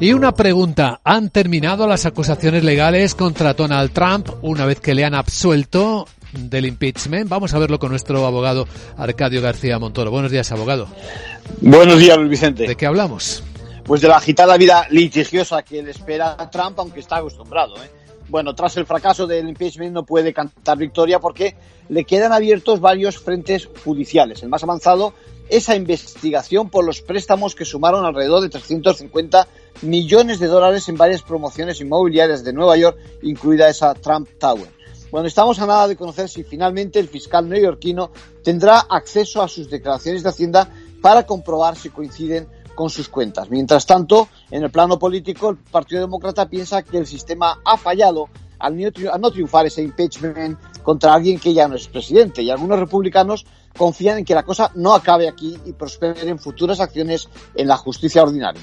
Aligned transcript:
Y 0.00 0.14
una 0.14 0.32
pregunta, 0.32 1.00
¿han 1.04 1.28
terminado 1.28 1.86
las 1.86 2.06
acusaciones 2.06 2.64
legales 2.64 3.14
contra 3.14 3.52
Donald 3.52 3.92
Trump 3.92 4.30
una 4.40 4.64
vez 4.64 4.80
que 4.80 4.94
le 4.94 5.04
han 5.04 5.14
absuelto 5.14 6.08
del 6.32 6.64
impeachment? 6.64 7.28
Vamos 7.28 7.52
a 7.52 7.58
verlo 7.58 7.78
con 7.78 7.90
nuestro 7.90 8.24
abogado 8.24 8.66
Arcadio 8.96 9.42
García 9.42 9.78
Montoro. 9.78 10.10
Buenos 10.10 10.30
días, 10.30 10.50
abogado. 10.52 10.88
Buenos 11.60 11.98
días, 11.98 12.16
Luis 12.16 12.30
Vicente. 12.30 12.66
¿De 12.66 12.76
qué 12.76 12.86
hablamos? 12.86 13.42
Pues 13.84 14.00
de 14.00 14.08
la 14.08 14.16
agitada 14.16 14.56
vida 14.56 14.86
litigiosa 14.88 15.62
que 15.62 15.82
le 15.82 15.90
espera 15.90 16.34
a 16.38 16.48
Trump, 16.48 16.78
aunque 16.78 17.00
está 17.00 17.16
acostumbrado. 17.16 17.76
¿eh? 17.76 17.90
Bueno, 18.30 18.54
tras 18.54 18.76
el 18.76 18.86
fracaso 18.86 19.26
del 19.26 19.48
impeachment 19.48 19.92
no 19.92 20.04
puede 20.04 20.32
cantar 20.32 20.78
victoria 20.78 21.18
porque 21.18 21.56
le 21.88 22.04
quedan 22.04 22.32
abiertos 22.32 22.80
varios 22.80 23.18
frentes 23.18 23.68
judiciales. 23.84 24.44
El 24.44 24.48
más 24.48 24.62
avanzado 24.62 25.14
esa 25.48 25.74
investigación 25.74 26.70
por 26.70 26.84
los 26.84 27.02
préstamos 27.02 27.56
que 27.56 27.64
sumaron 27.64 28.04
alrededor 28.04 28.40
de 28.40 28.48
350 28.48 29.48
millones 29.82 30.38
de 30.38 30.46
dólares 30.46 30.88
en 30.88 30.96
varias 30.96 31.22
promociones 31.22 31.80
inmobiliarias 31.80 32.44
de 32.44 32.52
Nueva 32.52 32.76
York, 32.76 32.96
incluida 33.22 33.68
esa 33.68 33.94
Trump 33.94 34.28
Tower. 34.38 34.68
Bueno, 35.10 35.26
estamos 35.26 35.58
a 35.58 35.66
nada 35.66 35.88
de 35.88 35.96
conocer 35.96 36.28
si 36.28 36.44
finalmente 36.44 37.00
el 37.00 37.08
fiscal 37.08 37.48
neoyorquino 37.48 38.12
tendrá 38.44 38.78
acceso 38.78 39.42
a 39.42 39.48
sus 39.48 39.68
declaraciones 39.68 40.22
de 40.22 40.28
Hacienda 40.28 40.70
para 41.02 41.26
comprobar 41.26 41.74
si 41.74 41.90
coinciden 41.90 42.46
con 42.80 42.88
sus 42.88 43.10
cuentas. 43.10 43.50
Mientras 43.50 43.84
tanto, 43.84 44.30
en 44.50 44.64
el 44.64 44.70
plano 44.70 44.98
político, 44.98 45.50
el 45.50 45.58
Partido 45.58 46.00
Demócrata 46.00 46.48
piensa 46.48 46.82
que 46.82 46.96
el 46.96 47.06
sistema 47.06 47.60
ha 47.62 47.76
fallado 47.76 48.30
al 48.58 48.74
no 49.20 49.30
triunfar 49.30 49.66
ese 49.66 49.82
impeachment 49.82 50.58
contra 50.82 51.12
alguien 51.12 51.38
que 51.38 51.52
ya 51.52 51.68
no 51.68 51.76
es 51.76 51.88
presidente. 51.88 52.40
Y 52.40 52.48
algunos 52.48 52.78
republicanos 52.78 53.44
confían 53.76 54.16
en 54.16 54.24
que 54.24 54.34
la 54.34 54.44
cosa 54.44 54.72
no 54.76 54.94
acabe 54.94 55.28
aquí 55.28 55.58
y 55.66 55.72
prosperen 55.74 56.38
futuras 56.38 56.80
acciones 56.80 57.28
en 57.54 57.68
la 57.68 57.76
justicia 57.76 58.22
ordinaria. 58.22 58.62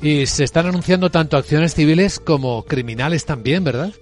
Y 0.00 0.26
se 0.26 0.42
están 0.42 0.66
anunciando 0.66 1.12
tanto 1.12 1.36
acciones 1.36 1.72
civiles 1.72 2.18
como 2.18 2.64
criminales 2.64 3.24
también, 3.26 3.62
¿verdad? 3.62 3.92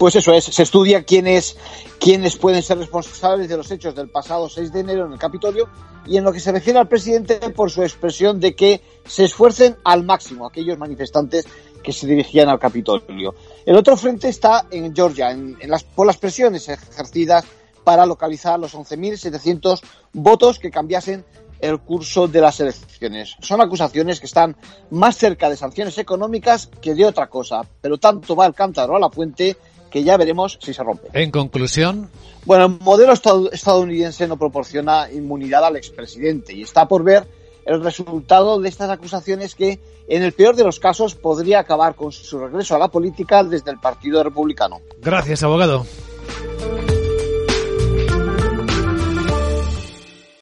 Pues 0.00 0.16
eso 0.16 0.32
es, 0.32 0.44
se 0.44 0.62
estudia 0.62 1.02
quiénes, 1.02 1.58
quiénes 1.98 2.38
pueden 2.38 2.62
ser 2.62 2.78
responsables 2.78 3.50
de 3.50 3.58
los 3.58 3.70
hechos 3.70 3.94
del 3.94 4.08
pasado 4.08 4.48
6 4.48 4.72
de 4.72 4.80
enero 4.80 5.04
en 5.04 5.12
el 5.12 5.18
Capitolio 5.18 5.68
y 6.06 6.16
en 6.16 6.24
lo 6.24 6.32
que 6.32 6.40
se 6.40 6.52
refiere 6.52 6.78
al 6.78 6.88
presidente 6.88 7.38
por 7.50 7.70
su 7.70 7.82
expresión 7.82 8.40
de 8.40 8.56
que 8.56 8.80
se 9.04 9.24
esfuercen 9.24 9.76
al 9.84 10.02
máximo 10.02 10.46
aquellos 10.46 10.78
manifestantes 10.78 11.46
que 11.82 11.92
se 11.92 12.06
dirigían 12.06 12.48
al 12.48 12.58
Capitolio. 12.58 13.34
El 13.66 13.76
otro 13.76 13.94
frente 13.94 14.30
está 14.30 14.64
en 14.70 14.96
Georgia, 14.96 15.32
en, 15.32 15.58
las, 15.66 15.84
por 15.84 16.06
las 16.06 16.16
presiones 16.16 16.66
ejercidas 16.70 17.44
para 17.84 18.06
localizar 18.06 18.58
los 18.58 18.74
11.700 18.74 19.82
votos 20.14 20.58
que 20.58 20.70
cambiasen 20.70 21.26
el 21.60 21.78
curso 21.78 22.26
de 22.26 22.40
las 22.40 22.58
elecciones. 22.58 23.36
Son 23.42 23.60
acusaciones 23.60 24.18
que 24.18 24.24
están 24.24 24.56
más 24.88 25.18
cerca 25.18 25.50
de 25.50 25.58
sanciones 25.58 25.98
económicas 25.98 26.70
que 26.80 26.94
de 26.94 27.04
otra 27.04 27.26
cosa, 27.26 27.66
pero 27.82 27.98
tanto 27.98 28.34
va 28.34 28.46
el 28.46 28.54
cántaro 28.54 28.96
a 28.96 28.98
la 28.98 29.10
fuente 29.10 29.58
que 29.90 30.04
ya 30.04 30.16
veremos 30.16 30.58
si 30.62 30.72
se 30.72 30.82
rompe. 30.82 31.08
En 31.12 31.30
conclusión. 31.30 32.08
Bueno, 32.46 32.66
el 32.66 32.78
modelo 32.80 33.12
estadounidense 33.12 34.26
no 34.26 34.38
proporciona 34.38 35.10
inmunidad 35.10 35.64
al 35.64 35.76
expresidente 35.76 36.54
y 36.54 36.62
está 36.62 36.88
por 36.88 37.04
ver 37.04 37.26
el 37.66 37.82
resultado 37.84 38.58
de 38.60 38.68
estas 38.68 38.90
acusaciones 38.90 39.54
que, 39.54 39.78
en 40.08 40.22
el 40.22 40.32
peor 40.32 40.56
de 40.56 40.64
los 40.64 40.80
casos, 40.80 41.14
podría 41.14 41.60
acabar 41.60 41.94
con 41.94 42.10
su 42.10 42.38
regreso 42.38 42.74
a 42.74 42.78
la 42.78 42.88
política 42.88 43.44
desde 43.44 43.70
el 43.70 43.78
Partido 43.78 44.22
Republicano. 44.22 44.80
Gracias, 45.02 45.42
abogado. 45.42 45.84